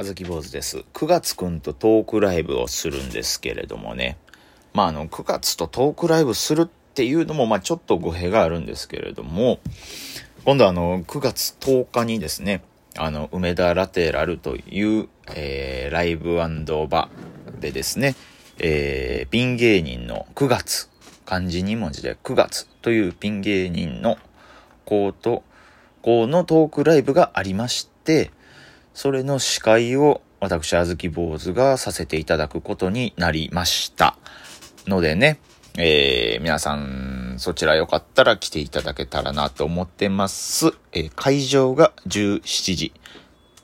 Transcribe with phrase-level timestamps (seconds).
[0.00, 0.84] あずき坊主です。
[0.94, 4.16] 9月くんとトークライブをするんですけれどもね。
[4.72, 9.58] まあ、あの、9月とトークライブするっていうのも、まあ、ちょっと語弊があるんですけれども、
[10.44, 12.62] 今度あの、9月10日にですね、
[12.96, 17.08] あの、梅田ラテラルという、えー、ライブバ
[17.58, 18.14] でですね、
[18.60, 20.90] えー、ピン芸人の9月、
[21.26, 24.16] 漢字2文字で9月というピン芸人の
[24.84, 25.42] 子と、
[26.02, 28.30] 子のトークライブがありまして、
[28.98, 34.16] それの司会を私、あずき坊主がさせていただくことになりました。
[34.88, 35.38] のでね、
[35.76, 40.72] えー、皆さん、そちらよかったら来ていただけたらなと思ってます。
[40.90, 42.92] えー、会場が17時、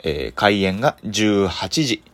[0.05, 2.05] えー、開演が18時。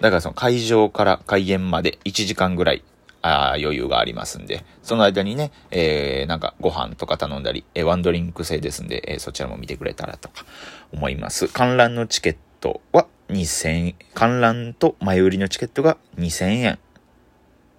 [0.00, 2.82] だからその会場から開演まで1時間ぐらい、
[3.20, 10.46] あ余裕がありますんで、その間にね、えー、なんかご飯とか頼んだり、えー、ワンドリンク制ですんで、えー、そちらも見てくれたらとか
[10.90, 11.48] 思います。
[11.48, 16.78] 観覧のチケットトは2000、観覧と前売りのチケットが2000円。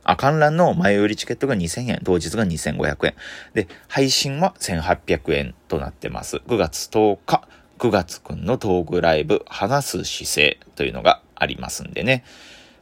[0.04, 3.14] あ、観覧の前売りチケットが2000円、当日が2500円。
[3.54, 6.38] で、配信は1800円となってます。
[6.48, 7.48] 9月10日、
[7.80, 12.26] 9月くんのトークライブ、話す姿勢というのがありますんでね。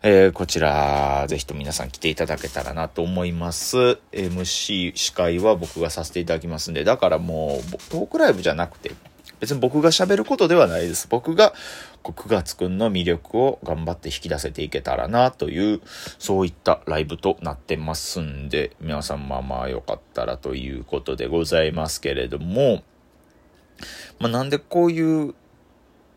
[0.03, 3.99] えー、こちら、ぜひと皆さん来ていただけたらなと思います。
[4.11, 8.93] MC 司会は僕がさせていただきますんで、だからもう、トークライブじゃなくて、
[9.41, 11.07] 別に僕が喋ることではないです。
[11.09, 11.53] 僕が
[12.03, 15.81] 9月くんの魅力を頑張って引き出せていけたらなという、
[16.19, 22.83] そういったライブとなってますんで、皆さんまあまあよかったらということでございますけれども、
[24.19, 25.33] まあなんでこういう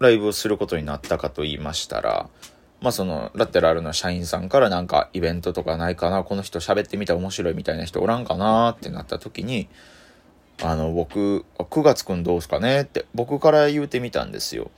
[0.01, 2.29] ライブをすることになったかと言いましたら、
[2.83, 9.71] まあその、ラテラルの社員さんからなんかイベントとかないかな、この人喋ってみたら面白いみたいな人おらんかなってなった時に、
[10.63, 12.83] あの、僕、9月くんどうすかね？
[12.83, 14.71] って、僕から言うてみたんですよ。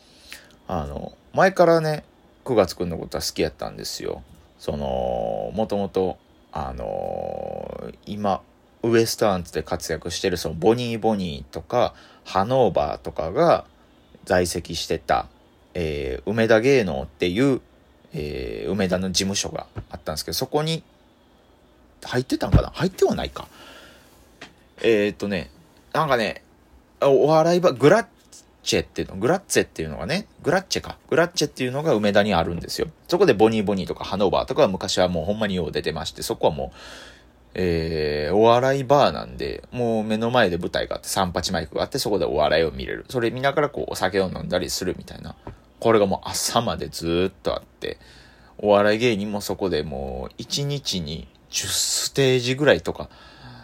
[0.69, 2.05] あの、前からね、
[2.45, 4.23] 9月くんのことは好きやったんですよ。
[4.59, 6.19] その、もともと、
[6.53, 8.41] あの今、
[8.83, 13.67] ウエスタンツで活躍してるそのボニーボニーとか、ハノーバーとかが
[14.25, 15.27] 在籍してた、
[15.75, 17.61] えー、梅田芸能っていう、
[18.15, 20.83] えー、梅田の事務所があったんですけど、そこに
[22.03, 22.71] 入ってたんかな？
[22.71, 23.49] 入ってはないか。
[24.83, 25.51] えー、っとね、
[25.97, 26.43] なんかね、
[27.01, 28.07] お笑い場、グラッ
[28.63, 30.99] チェっていうの、グラッツェっていうのがね、グラッチェか。
[31.09, 32.89] グラッチェっていうのが梅田にあるんですよ。
[33.09, 36.79] そこでボニーボニーとかハノーバーとかは昔はもうほんまによう出てまして、そこはもう、
[37.55, 43.07] えー、お笑いバーなんで、もう目の前で舞台があって、三八マイクがあって、そこでお笑いを見れる。
[43.09, 45.35] それ見ながらこう、お酒を飲んだりするみたいな。
[45.81, 47.97] これがもう朝までずっとあって、
[48.59, 53.09] お笑い芸人もそこでもう、1日に10ステージぐらいとか、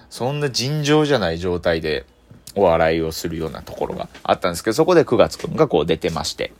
[0.09, 2.07] そんな尋常じゃない状態で、
[2.55, 6.53] お笑いをするようなところがあったんですけど、そこで9月くんがこう出てまして。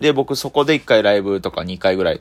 [0.00, 2.20] で、僕そこで1回ライブとか2回ぐらい、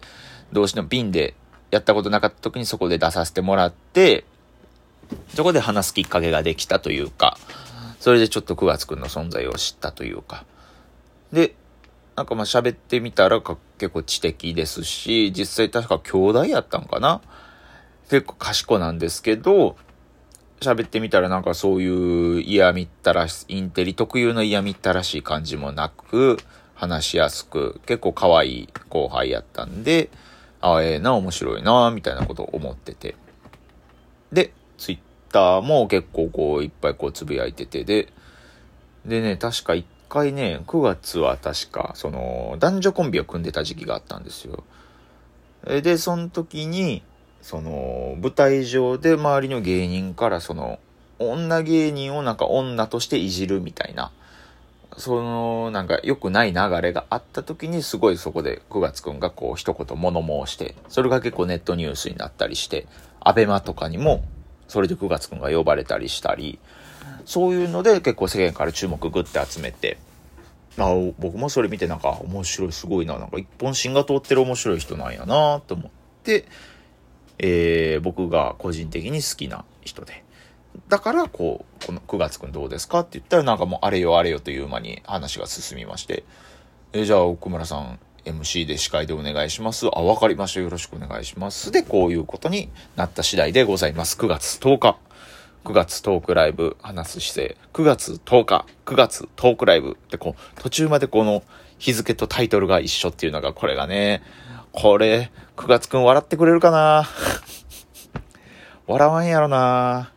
[0.51, 1.33] 同士のピンで
[1.71, 4.25] やったことなかった時にそこで出させてもらって、
[5.35, 7.37] そこで話すきっかけができたというか、
[7.99, 10.45] それでちょっと9月くんの存在を知ったというか。
[11.31, 11.55] で、
[12.15, 17.21] なんかまあ喋ってみたら結構知的ですし、実際確か兄弟やったんかな？
[18.09, 19.77] 結構賢なんですけど、
[20.62, 26.38] 喋ってみたらなんかそういう嫌みったらし、インテリ特有の嫌みったらしい感じもなく、
[26.75, 30.09] 話しやすく、結構可愛い後輩やったんで、
[30.62, 33.16] ああ、ええー、な、面白いな、みたいなことを思ってて。
[34.31, 35.00] で、ツイッ
[35.31, 38.12] ターも結構こう、いっぱいこうつぶやいてて、で、
[39.06, 44.64] でね、確か一回ね、9月は確か、その、男女コンビを組んでた時期があったんですよ。
[45.66, 47.03] で、その時に、
[47.43, 50.79] その、舞台上で周りの芸人からその、
[51.19, 54.11] 女芸人をなんか女としていじるみたいな、
[54.97, 62.87] その、なんか良くない流れがあった時にすごいそこで9月くんがこう一言物申して、それが結構ネットニュースになったりして、
[63.19, 64.23] アベマとかにも
[64.69, 66.59] それで9月くんが呼ばれたりしたり、
[67.25, 69.97] そういうので結構世間から注目グッて集めて、
[70.77, 70.89] まあ
[71.19, 75.91] 僕もそれ見てなんか面白いすごいな、なんか一本芯が通ってる面白い人なんやなと思っ
[76.23, 76.46] て、
[77.40, 80.24] えー、僕が個人的に好きな人で。
[80.90, 86.24] だから、こう、この9月くんどうですかって言ったら、なんかもうあれよあれよという間に話が進みまして、
[86.94, 89.88] えー、じゃあ奥村さん、MC で司会でお願いします。
[89.88, 90.62] あ、わかりました。
[90.62, 91.72] よろしくお願いします。
[91.72, 94.18] で、こういうことになった次第でございます。
[94.18, 94.97] 9月10日。
[95.66, 97.58] 9月トークライブ話す姿勢。
[97.74, 98.66] 9月10日。
[98.85, 101.44] 9月トークライブってこう、途中までこの
[101.78, 104.24] 日付とタイトルが一緒っていうのがこれがね、
[104.73, 107.08] これ、9月くん笑ってくれるかな？
[108.87, 110.11] 笑わんやろな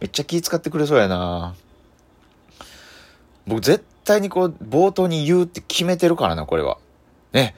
[0.00, 1.54] めっちゃ気使ってくれそうやな
[3.46, 6.78] 僕絶対にこう、冒頭に言うって決めてるからな、これは。
[7.32, 7.56] ね。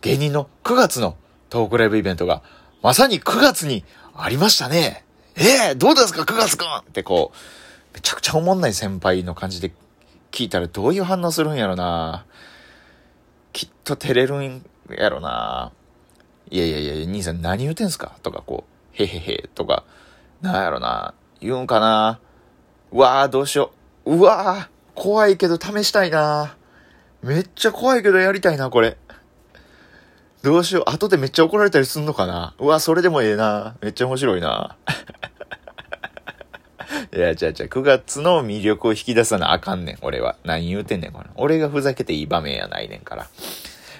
[0.00, 1.16] 芸人の9月の
[1.50, 2.42] トークライブイベントが、
[2.82, 3.84] まさに9月に
[4.14, 5.04] ありましたね。
[5.36, 6.66] ええー、どうですか ?9 月くん？
[6.78, 9.72] ってこう、めちゃくちゃおもんない先輩の感じで
[10.32, 12.24] 聞いたらどういう反応するんやろな。
[13.52, 15.72] きっと照れるんやろな。
[16.50, 18.16] いやいやいや、兄さん何言うてんすか？
[18.22, 19.84] とかこう、へへへとか、
[20.42, 21.14] なんやろな。
[21.40, 22.20] 言うんかな。
[22.92, 23.72] うわーどうしよ
[24.04, 24.14] う。
[24.16, 26.56] うわー怖いけど試したいな。
[27.22, 28.96] めっちゃ怖いけどやりたいな、これ。
[30.42, 30.90] どうしよう。
[30.90, 33.74] 後でめっちゃ怒られたりすんのかなうわ、それでもええな。
[33.82, 34.76] めっちゃ面白いな。
[37.12, 40.36] いや、じゃあじゃあ9月の魅力を引き出さなあかんねん、俺は。
[40.44, 41.28] 何言うてんねん、これ。
[41.34, 43.26] 俺がふざけていい場面やないねんから。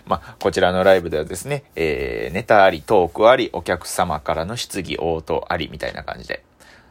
[0.07, 6.45] まあ、こちらのライブではですね、えー、ネタあり、トークあり、お客様からの質疑応答あり、みたいな感じで、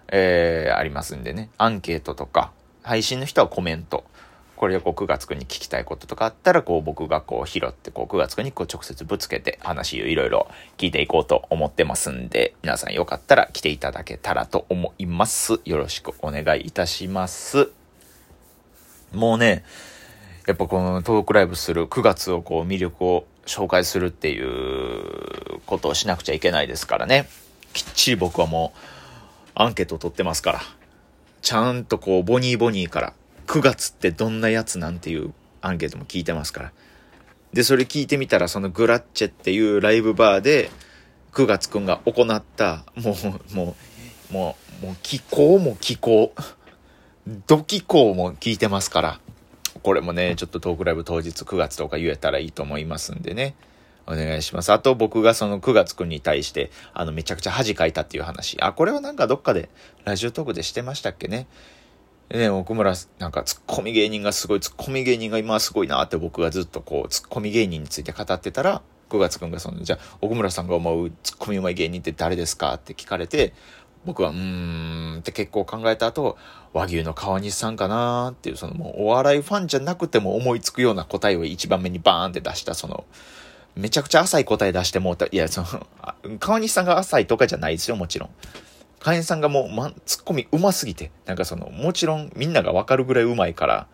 [0.09, 2.51] えー、ありますんでね、アンケートとか、
[2.83, 4.03] 配信の人はコメント、
[4.57, 10.47] これでこう9月くんに聞きたいこととかあったら、こう僕がこう拾って、こう9月くんにこう直接ぶつけて話をいろいろ
[10.77, 15.59] 聞いていこうと思ってますんで、皆さんよかったら来ていただけたらと思います。
[15.65, 17.71] よろしくお願いいたします。
[19.13, 19.63] もうね、
[20.45, 27.27] やっぱこのトークライブする9月をこう魅力を紹介するっていうことをしなくちゃいけないですからね。
[27.73, 28.79] きっちり僕はもう
[29.55, 30.61] アンケートを取ってますから。
[31.41, 33.13] ちゃんとこうボニーボニーから
[33.47, 36.71] 9月ってどんなやつなんていうアンケートも聞いてますから。
[37.53, 40.69] で、それ聞いてみたらそのグラッチェっていうライブバーで
[41.33, 43.15] 9月くんが行った、も
[43.51, 43.75] う、も
[44.31, 46.33] う、もう、もう気候も気候、
[47.47, 49.19] ド気候も聞いてますから。
[49.85, 53.53] これもね、ちょっとトークライブ当日9月とか言えたらいいと思いますんでね。
[54.07, 54.73] お願いします。
[54.73, 58.59] あと僕がその9月くんに対して、あの、めちゃくちゃ恥かいたっていう話。
[58.61, 59.69] あ、これはなんかどっかで、
[60.03, 61.45] ラジオトークでしてましたっけね。
[62.31, 73.53] ね、奥村、なんかツッコミ芸人がすごい、ツッコミ芸人が今すごいなって僕がずっとこう、ツッコミ芸人について語ってたら、9月くんがその、じゃあ、奥村さんが思うツッコミうまい芸人って誰ですかって聞かれて、
[74.05, 76.37] 僕は、うーんって結構考えた後、
[76.73, 83.05] 和牛の川西さんかなっていう、そのもうお笑いファンじゃなくても思いつくような答えを一番目にバーンって出した、その、
[83.75, 85.25] めちゃくちゃ浅い答え出してもうた。
[85.25, 88.29] いや、その、川西さんが浅いとかじゃないですよ、もちろん。
[88.99, 93.87] 川西さんがもう、ま、ツッコミ上手すぎて、なんかその、もちろんみんながわかるぐらい上手いから、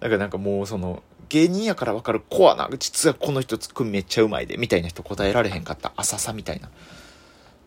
[0.00, 6.70] だかなんかもうその、芸人やからわかるコアな、実はこの人ツッコミめっちゃうまいで、みたいな人答えられへんかった浅さみたいな。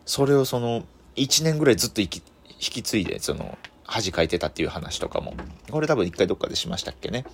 [0.06, 0.84] それをその、
[1.16, 2.22] 1年ぐらいずっと引き
[2.58, 5.34] 引き継いで、その、恥かいてたっていう話とかも、
[5.70, 7.24] これ多分一回どっかでしましたっけね。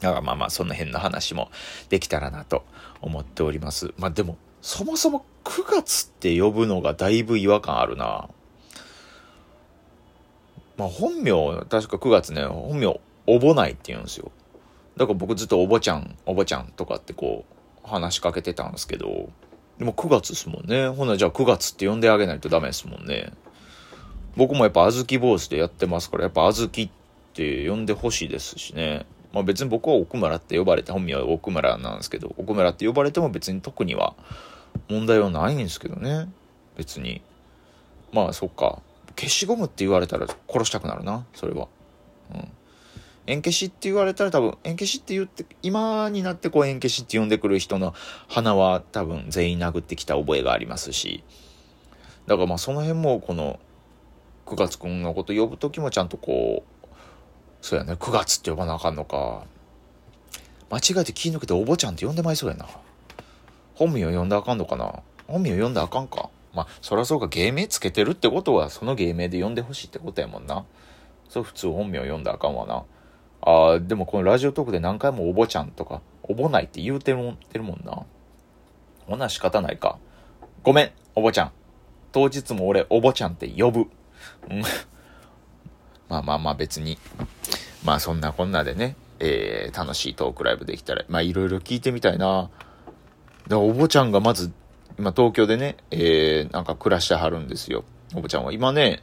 [0.00, 1.50] だからまあまあ、その辺の話も
[1.88, 2.64] できたらなと
[3.00, 3.94] 思っております。
[3.96, 8.28] まあでも、そもそも9月って呼ぶのがだいぶ違和感あるな。
[10.76, 11.32] まあ本名、
[11.70, 14.32] 確か9月ね、本名、おぼないって言うんですよ。
[14.96, 17.44] だから僕ずっとおぼちゃん、おぼちゃんとかってこ
[17.84, 19.30] う、話しかけてたんですけど、
[19.82, 20.86] でも9月ですもんね。
[20.86, 23.32] ほな、じゃあ9月って呼んであげないとダメですもんね。
[24.36, 26.90] 僕もやっぱあずき坊主でやってますから、やっぱあずきっ
[27.34, 29.06] て呼んでほしいですしね。
[29.32, 34.14] まあ別に僕は奥村って呼ばれて、本名は奥村なんですけど、奥村って呼ばれても別に特には
[34.88, 36.28] 問題はないんですけどね。
[36.76, 37.20] 別に。
[38.12, 38.78] まあそっか。
[39.16, 41.66] 消しゴムって言われたら殺したくなるな、それは。
[42.32, 42.48] うん。
[43.26, 47.94] 縁消しって言われたら多分、縁消しって言って、今になってこう縁消しって呼んでくる人の
[48.28, 51.22] 鼻は多分全員殴ってきた覚えがありますし、
[52.26, 53.60] だからまあその辺もこの
[54.46, 56.86] 9月くんのこと呼ぶ時もちゃんとこう、
[57.60, 59.44] そうやね、9月って呼ばなあかんのか。
[60.68, 62.66] 間違えて気抜けてお坊ちゃんって呼んでまいそうやな。
[63.74, 66.30] 本名を呼んだあかんのかな本名を呼んだあかんか。
[66.54, 70.64] まあ、そりゃそうか、芸名つけてるってことは、その芸名で呼んでほしいってことやもんな。
[71.28, 72.84] そう普通本名を呼んだあかんわな。
[73.42, 78.04] ああ、でもこのラジオトークで何回もおぼちゃんとか、おぼないって言うてるもんてるもんな。
[79.06, 79.98] ほな仕方ないか。
[80.62, 81.52] ごめん、おぼちゃん。
[82.12, 83.80] 当日も俺、おぼちゃんって呼ぶ。
[84.48, 84.62] うん。
[86.08, 86.98] まあまあまあ別に。
[87.84, 92.48] まあそんなこんなでね、えー、楽しいトークライブできたら、まあいろいろ聞いてみたいな。
[93.48, 94.52] だおぼちゃんがまず、
[94.98, 97.82] 今東京でね、えー、なんか暮らしてはるんですよ。
[98.14, 98.52] おぼちゃんは。
[98.52, 99.02] 今ね、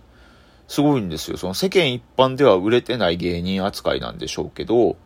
[0.69, 1.37] すごいんですよ。
[1.37, 4.97] その世間一般では売れてない芸人扱いなんでしょうけど、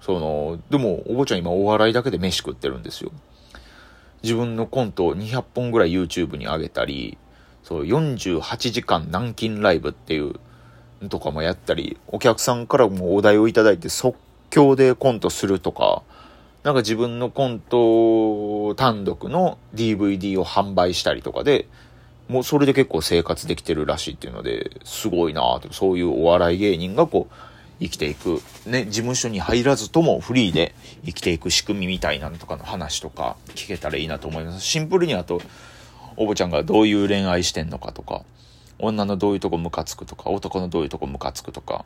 [0.00, 3.12] その、でも、お坊ちゃん今お笑いだけで飯食ってるんですよ。
[4.22, 7.18] 自分のコントを200本ぐらい YouTube に上げたり、
[7.62, 10.36] そう、48時間南京ライブっていう
[11.10, 14.16] とかもやったり、お客さんからもお題をいただいて即
[14.48, 16.04] 興でコントするとか、
[16.62, 21.68] なんか自分のコント単独の DVD を販売したりとかで、
[22.28, 27.34] もうそれで結構生活できてるらしいっていうので、すごいなとそういうお笑い芸人がこう、
[27.78, 34.64] 生きていく、ね、事務所に入らずともフリーで生きていく仕組みみたいなのとかの話とか聞けたらいいなと思います。
[34.64, 35.42] シンプルにあと、
[36.16, 38.22] おぼちゃんがどういう恋愛してんのかとか、
[38.78, 41.84] 女のどういうとこムカつくとか、男のどういうとこムカつくとか、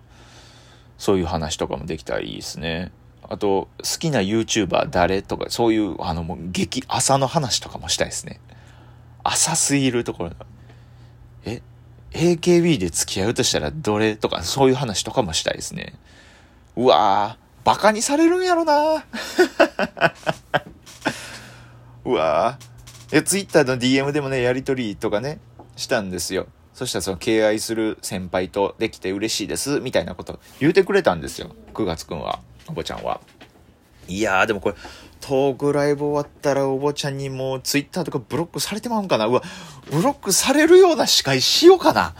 [0.96, 2.92] そういう話とかもできたらいいですね。
[3.28, 8.40] あと、好きな YouTuber 誰とか、そういう、あの、もう激朝の話とかもしたいですね。
[9.24, 10.30] 浅すぎるところ。
[11.44, 11.62] え
[12.12, 15.94] AKB で付き合うとしたらどれとか、そういう話とかもしたいですね。
[16.76, 19.04] うわぁ、バカにされるんやろな
[22.04, 22.70] うわぁ。
[23.12, 25.40] え、ツイッターの DM でもね、やりとりとかね、
[25.76, 26.46] したんですよ。
[26.74, 31.54] そしたらその敬愛する先輩とできて嬉しいです、みたいなこと言うてくれたんですよ。
[31.74, 33.20] 9月くんは、おぼちゃんは。
[34.08, 34.76] いやー、でもこれ、
[35.20, 39.26] トークライブ終わったらおばちゃんにもうツイッターとかブロックされてまうんかな？
[39.26, 39.42] うわ、
[39.90, 42.14] ブロックされるような司会しようかな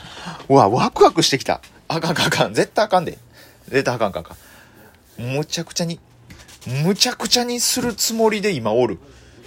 [0.49, 1.61] うわ、ワクワクしてきた。
[1.89, 2.55] あかんかんかん。
[2.55, 3.19] 絶対あかんで。
[3.69, 4.37] 絶対あかんかんか
[5.19, 5.23] ん。
[5.23, 5.99] むちゃくちゃに、
[6.85, 8.99] むちゃくちゃにするつもりで今おる。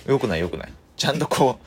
[0.08, 0.74] よくないよくない。
[0.98, 1.66] ちゃんとこう、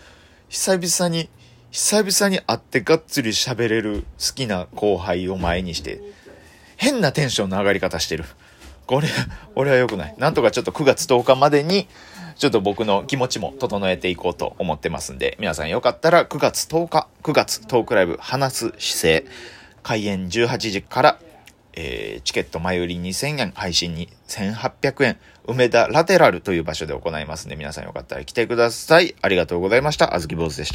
[0.49, 1.29] 久々に、
[1.71, 6.01] 久々に会ってがっつり喋れる好きな後輩を前にして、
[6.77, 8.25] 変なテンションの上がり方してる。
[8.87, 9.09] これ、
[9.55, 10.15] 俺は良くない。
[10.19, 11.89] なんとかちょっと9月10日までに、
[12.37, 19.27] ちょっと僕の気持ちも整えていこうと思ってますんで、皆さんよかったら9月10日、9月トークライブ話す姿勢、
[19.83, 21.19] 開演18時から、
[21.73, 25.17] えー、チケット前売り2000円、配信に1800円、
[25.47, 29.15] 梅田ラテラルという場所で行いますんで、皆さんよかったら来てください。
[29.23, 30.15] ありがとうございました。
[30.15, 30.75] あずき坊主でした。